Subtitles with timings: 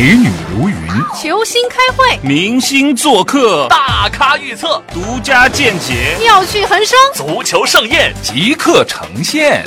[0.00, 0.76] 美女如云，
[1.20, 9.64] 球星开会，明星做客，大咖预测，独家见解，妙趣横生，足球盛宴即刻呈现。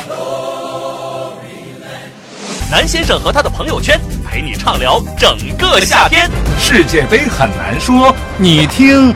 [2.71, 6.31] 南先生和他的朋友圈陪你畅聊整个夏天。
[6.57, 9.13] 世界杯很难说，你听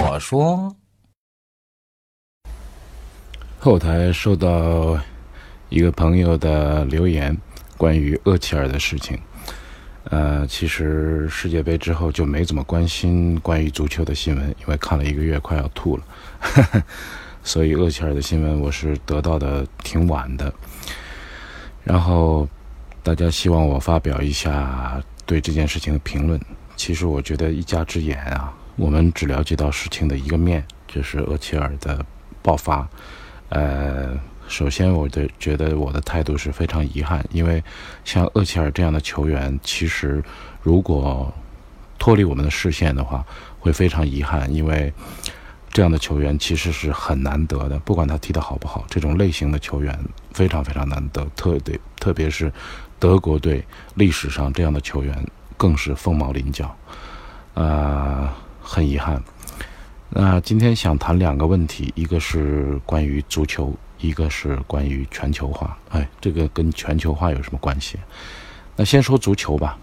[0.00, 0.74] 我说。
[3.58, 4.98] 后台收到
[5.68, 7.36] 一个朋友的留言，
[7.76, 9.20] 关于厄齐尔的事情。
[10.10, 16.04] 呃，其实世界杯之后就没怎么关心关于足球的新闻，因为看了一个月快要吐了，
[17.42, 20.52] 所以厄齐尔的新闻我是得到的挺晚的。
[21.82, 22.48] 然后
[23.02, 26.40] 大家希望我发表一下对这件事情的评论。
[26.76, 32.04] 其实我觉得一家之言啊，我们只了解到事情的一个面，就是厄齐尔的
[32.42, 32.88] 爆发。
[33.48, 34.18] 呃，
[34.48, 37.62] 首先，我的觉得我的态度是非常遗憾，因为
[38.04, 40.22] 像厄齐尔这样的球员，其实
[40.62, 41.32] 如果
[41.98, 43.24] 脱离我们的视线的话，
[43.58, 44.92] 会非常遗憾，因为
[45.70, 49.98] 这样的球员其实是很难得的，不管他踢得好不好，这种类型的球员
[50.32, 52.52] 非常非常难得，特别特别是
[52.98, 56.74] 德国队历史上这样的球员更是凤毛麟角，
[57.54, 58.28] 呃，
[58.62, 59.22] 很遗憾。
[60.08, 65.78] 那今天想谈两个问题，一个是关于足球，一个是关于全球化。
[65.90, 67.98] 哎，这个跟全球化有什么关系？
[68.76, 69.78] 那先说足球吧。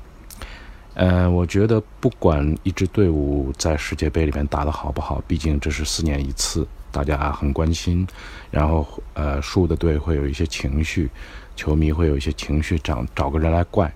[0.96, 8.08] 呃，我觉得不管一支队伍在世界杯里面打得好不好，毕竟这是四年一次，大家很关心。
[8.52, 11.10] 然后，呃，输的队会有一些情绪，
[11.56, 13.92] 球迷会有一些情绪，找找个人来怪。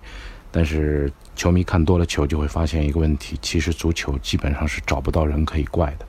[0.50, 6.06] 但是，球迷看多了球，就会发现一个问题：其实足球基本上是找不到人可以怪的。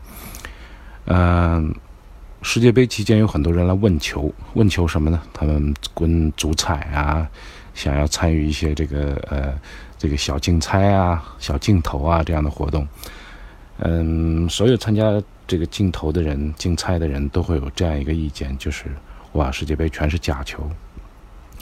[1.05, 1.75] 嗯，
[2.41, 5.21] 世界杯期间有很多人来问球，问球什么呢？
[5.33, 7.29] 他们跟足彩啊，
[7.75, 9.53] 想要参与一些这个呃
[9.99, 12.87] 这个小竞猜啊、小镜头啊这样的活动。
[13.79, 18.85] 嗯，所有参加这个镜头的人、竞猜的人都会有这样一个意见，就是
[19.33, 20.69] 哇，世界杯全是假球。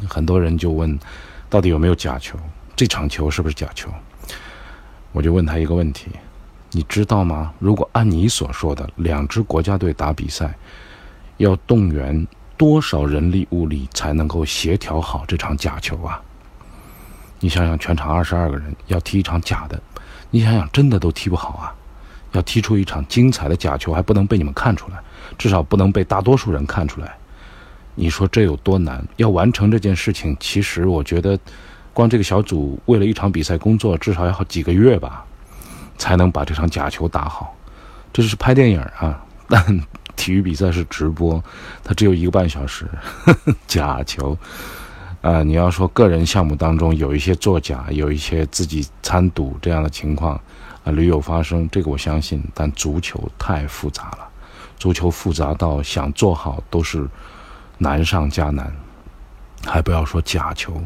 [0.07, 0.99] 很多人就问，
[1.49, 2.39] 到底有没有假球？
[2.77, 3.91] 这场球是不是假球？
[5.13, 6.11] 我就问他一个问题。
[6.77, 7.55] 你知道吗？
[7.59, 10.55] 如果按你所说的，两支国家队打比赛，
[11.39, 16.21] 要动员多少人力物力才能够协调好这场假球啊？
[17.41, 19.81] 你想想，全场二十二个人要踢一场假的，
[20.31, 21.75] 你想想，真的都踢不好啊！
[22.33, 24.99] 要踢出一场精彩的假球，还不能被你们看出来，
[25.39, 27.17] 至少不能被大多数人看出来。
[27.95, 29.03] 你说这有多难？
[29.17, 31.39] 要完成这件事情，其实我觉得，
[31.95, 35.25] 光这个小组为了一场比赛工作，至少要好几个月吧。
[35.99, 37.55] 才能把这场假球打好，
[38.13, 39.81] 这是拍电影啊， 但
[40.15, 41.43] 体育比赛是直播，
[41.85, 42.87] 它只有一个半小时。
[43.67, 44.37] 假球，
[45.21, 50.41] 啊，你要说个人项目当中有一些作假，有一些自己参赌这样的情况
[50.85, 52.43] 啊，屡有发生，这个我相信。
[52.55, 54.29] 但足球太复杂了，
[54.79, 57.07] 足球复杂到想做好都是
[57.79, 58.73] 难上加难，
[59.67, 60.83] 还不要说假球，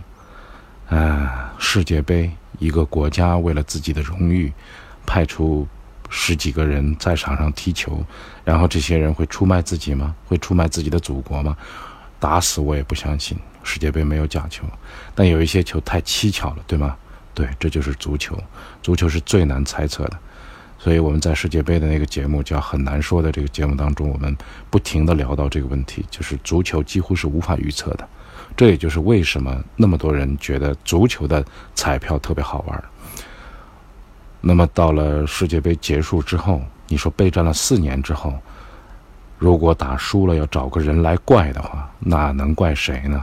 [0.88, 4.52] 啊，世界杯一个国家为了自己的荣誉。
[5.06, 5.66] 派出
[6.08, 8.04] 十几个人在场上踢球，
[8.44, 10.14] 然后这些人会出卖自己吗？
[10.26, 11.56] 会出卖自己的祖国吗？
[12.18, 14.64] 打死我也不相信世界杯没有假球。
[15.14, 16.96] 但有一些球太蹊跷了，对吗？
[17.32, 18.36] 对，这就是足球。
[18.82, 20.18] 足球是最难猜测的，
[20.78, 24.36] 所以我们在世界杯的那个节目叫《很难说》的这个节目当中，我们
[24.68, 28.06] 不停地聊到这个问题，就是足球几乎是无法预测的。
[28.56, 31.42] 这也就是为什么那么多人觉得足球的
[31.74, 32.84] 彩票特别好玩。
[34.40, 38.32] 那么到了世界杯结束之后，你说备战了四年之后，
[39.38, 43.22] 如果打输了要找个人来怪的话，那能怪谁呢？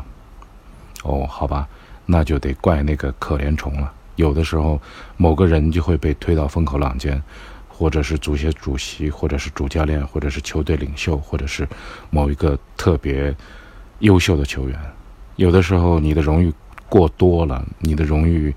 [1.03, 1.67] 哦，好吧，
[2.05, 3.91] 那就得怪那个可怜虫了。
[4.16, 4.79] 有的时候，
[5.16, 7.22] 某个人就会被推到风口浪尖，
[7.67, 11.67] 或者是足协主席，或者是主教练，或者是球队领袖，或者是
[12.11, 13.35] 某一个特别
[13.99, 14.79] 优秀的球员。
[15.35, 16.53] 有的时候，你的荣誉
[16.88, 18.53] 过多了，你的荣誉。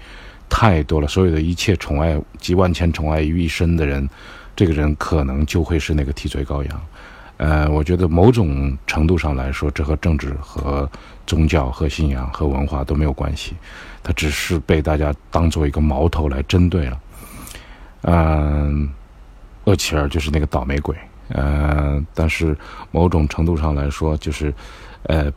[0.51, 4.07] 太多了，所有的一切宠爱集万千宠爱于一身的人，
[4.55, 6.81] 这个人可能就会是那个替罪羔羊。
[7.39, 10.87] 呃，我觉得某种程度上来说，这和政治、和
[11.27, 13.55] 宗教、和信仰、和文化都没有关系，
[14.03, 17.01] 他只是被大家当做一个矛头来针对了。
[18.03, 18.91] 嗯，
[19.65, 20.95] 厄齐尔就是那个倒霉鬼。
[21.29, 22.55] 呃，但是
[22.91, 24.53] 某种程度上来说，就是
[25.05, 25.33] 呃，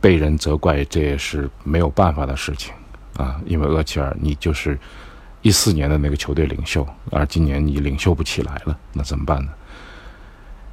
[0.00, 2.72] 被人责怪，这也是没有办法的事情。
[3.20, 4.78] 啊，因为厄齐尔，你就是
[5.42, 9.52] 一四年的那个球队领袖，而今年你领袖不起来了，那怎么办呢？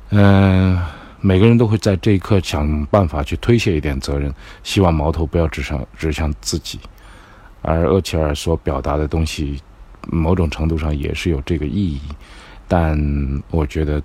[0.09, 0.81] 嗯，
[1.19, 4.33] 每个人都会在这一刻想办法去推卸一点责任，
[4.63, 6.79] 希望矛头不要指向指向自己。
[7.61, 9.61] 而厄齐尔所表达的东西，
[10.09, 11.99] 某种程度上也是有这个意义。
[12.67, 12.97] 但
[13.49, 14.01] 我觉得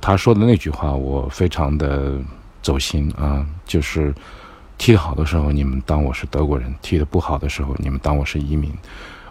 [0.00, 2.18] 他说的那句话，我非常的
[2.62, 4.12] 走心啊，就是
[4.82, 8.68] 踢得好的时候，你们当我是德国人；踢得不好的时候，你们当我是移民。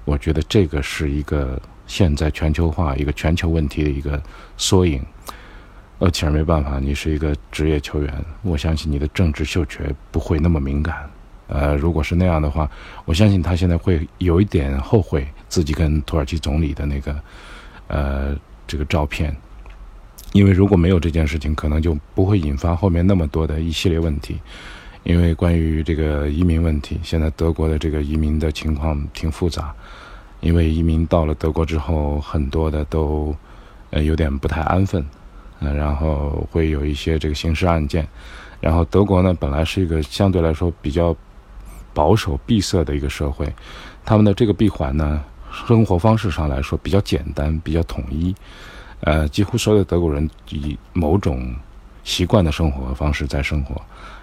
[0.06, 4.24] 我觉得这个是一个现在全球化一个全球问题的一个
[4.56, 5.04] 缩影。
[6.00, 10.96] 厄齐尔没办法，你是一个职业球员，我相信你的政治嗅觉不会那么敏感。
[11.50, 12.72] 呃，如果是那样的话，
[13.04, 17.20] 我相信他现在会有一点后悔自己跟土耳其总理的那个
[17.90, 18.34] 呃
[18.66, 19.36] 这个照片，
[20.32, 24.40] 因为如果没有这件事情，可能就不会引发后面那么多的一系列问题。
[25.04, 29.74] 因为关于这个移民问题，现在德国的这个移民的情况挺复杂。
[30.42, 33.36] 因为移民到了德国之后，很多的都
[33.92, 35.06] 呃有点不太安分，
[35.60, 38.08] 呃，然后会有一些这个刑事案件。
[38.60, 41.16] 然后德国呢，本来是一个相对来说比较
[41.94, 43.52] 保守闭塞的一个社会，
[44.04, 45.24] 他们的这个闭环呢，
[45.68, 48.36] 生活方式上来说比较简单，比较统一。
[49.02, 51.54] 呃，几乎所有的德国人以某种
[52.04, 53.80] 习惯的生活方式在生活。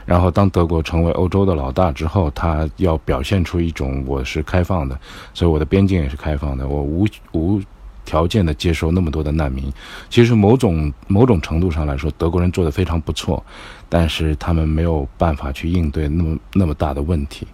[0.09, 4.99] 然后，当德国成为欧洲的老大之后，他要表现出一种我是开放的，
[5.35, 7.61] 所以我的边境也是开放的，我无无
[8.07, 9.71] 条件的接受那么多的难民。
[10.09, 13.45] 其实，某种某种程度上来说，德国人做的非常不错，
[13.87, 17.47] 但是他们没有办法去应对那么那么大的问题。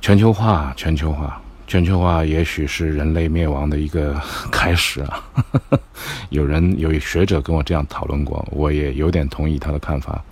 [0.00, 4.18] 全球化，全球化，全球化，也许是人类灭亡的一个
[4.50, 5.22] 开始啊！
[6.30, 10.24] 有人有学者跟我这样讨论过，我也有点同意他的看法。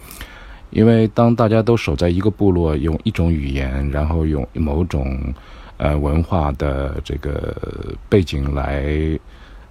[0.71, 5.19] 因为当大家都守在一个部落，用一种语言，然后用某种
[5.77, 7.57] 呃文化的这个
[8.09, 9.19] 背景来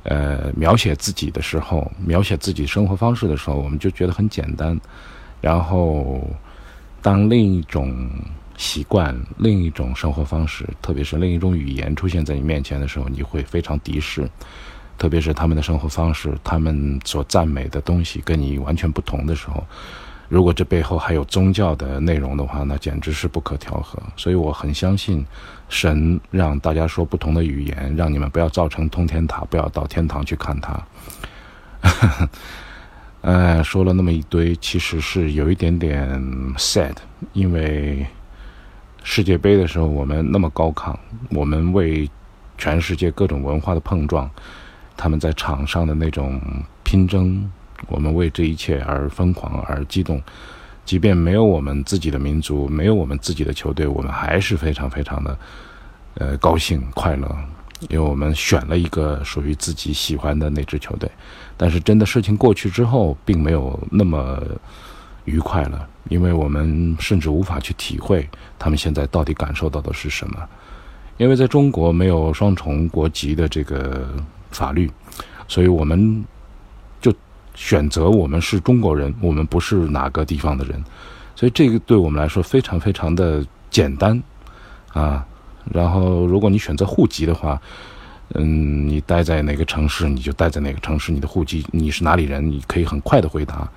[0.03, 4.79] 呃描写自己的时候，描写自己生活方式的时候，我们就觉得很简单。
[5.41, 6.27] 然后，
[7.01, 8.09] 当另一种
[8.57, 14.27] 习惯、另一种生活方式，特别是另一种语言出现在你面前的时候，你会非常敌视。
[14.97, 19.61] 特别是他们的生活方式，他们所赞美的东西跟你完全不同的时候。
[20.27, 24.01] 如果这背后还有宗教的内容的话，那简直是不可调和。
[24.17, 25.25] 所以我很相信，
[25.69, 30.83] 神让大家说不同的语言，让你们不要造成通天塔，不要到天堂去看他。
[33.21, 36.09] 呃，说了那么一堆，其实是有一点点
[36.57, 36.95] sad，
[37.33, 38.05] 因为
[39.03, 40.95] 世界杯的时候我们那么高亢，
[41.29, 42.09] 我们为
[42.57, 44.29] 全世界各种文化的碰撞，
[44.97, 46.41] 他们在场上的那种
[46.83, 47.51] 拼争。
[47.87, 50.21] 我们为这一切而疯狂而激动，
[50.85, 55.37] 即便没有我们自己的民族，没有我们自己的球队，我们还是非常非常的
[56.15, 57.27] 呃高兴快乐，
[57.89, 61.09] 因为我们选了一个属于自己喜欢的那支球队。
[61.57, 64.41] 但是真的事情过去之后，并没有那么
[65.25, 68.27] 愉快了，因为我们甚至无法去体会
[68.57, 70.39] 他们现在到底感受到的是什么。
[71.17, 74.07] 因为在中国没有双重国籍的这个
[74.51, 74.89] 法律，
[75.47, 76.25] 所以我们。
[77.55, 80.83] 选择我们是中国人，我们不是哪个地方的人，
[81.35, 84.21] 所以这个对我们来说非常非常的简单
[84.93, 85.25] 啊。
[85.73, 87.59] 然后，如果你选择户籍的话，
[88.35, 93.67] 嗯，你待在哪个城市，你就待在哪个城市，你的户籍你是哪里人，你可以很快的回答。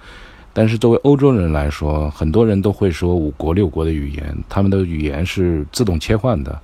[0.52, 6.60] 但是作为欧洲人来说，很多人都会说五国六国的语言，他们的语言是自动切换的。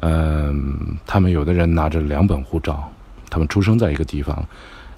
[0.00, 2.90] 嗯，他们有的人拿着两本护照，
[3.28, 4.44] 他们出生在一个地方。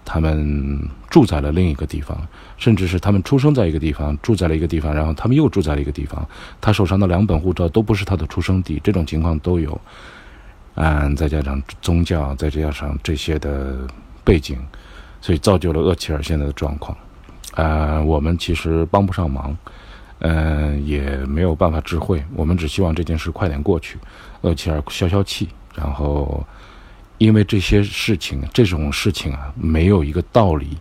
[0.04, 2.16] 他们住在了另一个地方，
[2.56, 6.26] 甚至是他们出生在一个地方，住在了一个地方，然后他们又住在了一个地方。
[6.60, 9.80] 他手上的两本护照都不是他的出生地，这种情况都有。
[10.74, 13.86] 嗯，再加上宗教，再加上这些的
[14.22, 14.58] 背景，
[15.20, 16.96] 所以造就了厄齐尔现在的状况。
[17.54, 19.56] 啊，我们其实帮不上忙，
[20.18, 22.22] 嗯，也没有办法智慧。
[22.34, 23.98] 我们只希望这件事快点过去，
[24.42, 26.44] 厄齐尔消消气，然后。
[27.18, 30.76] 因为这些事情，这种事情啊，没有一个道理，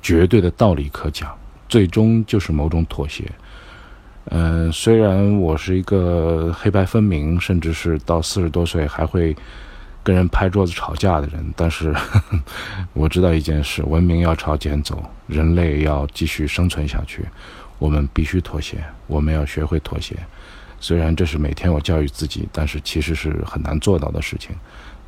[0.00, 1.36] 绝对的道理可讲，
[1.68, 3.24] 最终就是某种妥协。
[4.26, 9.36] 嗯，虽然我是一个黑白分明，甚至是到四十多岁还会
[10.04, 11.92] 跟人拍桌子吵架的人，但是
[12.94, 17.24] 我知道一件事：文明要朝前走，人类要继续生存下去，
[17.80, 20.16] 我们必须妥协，我们要学会妥协。
[20.78, 24.54] 虽然这是每天我教育自己，但是其实是很难做到的事情。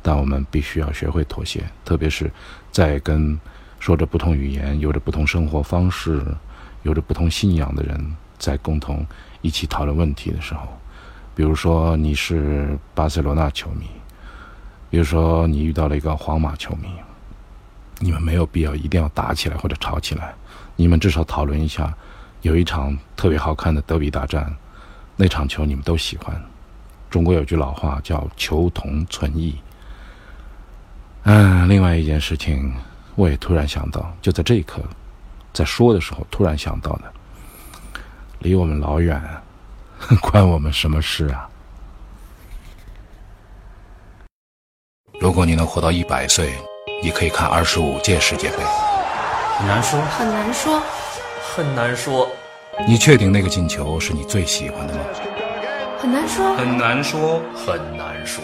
[0.07, 2.31] 但我们必须要学会妥协，特别是
[2.71, 3.39] 在跟
[3.79, 6.23] 说着不同语言、有着不同生活方式、
[6.83, 9.03] 有着不同信仰的人在共同
[9.41, 10.67] 一起讨论问题的时候。
[11.33, 13.87] 比如说，你是巴塞罗那球迷，
[14.91, 16.87] 比如说你遇到了一个皇马球迷，
[17.97, 20.35] 你们没有必要一定要打起来或者吵起来，
[20.75, 21.91] 你们至少讨论一下，
[22.43, 24.55] 有一场特别好看的德比大战，
[25.15, 26.39] 那场球你们都喜欢。
[27.09, 29.55] 中国有句老话叫“求同存异”。
[31.27, 32.71] 嗯，另外一件事情，
[33.15, 34.79] 我也突然想到，就在这一刻，
[35.51, 37.11] 在说的时候突然想到的，
[38.39, 39.19] 离我们老远，
[40.21, 41.49] 关我们什么事啊？
[45.19, 46.53] 如果你能活到一百岁，
[47.01, 48.57] 你可以看二十五届世界杯。
[49.57, 50.83] 很难说，很难说，
[51.55, 52.29] 很难说，
[52.87, 54.99] 你确定那个进球是你最喜欢的吗？
[55.97, 58.43] 很难说，很难说，很难说，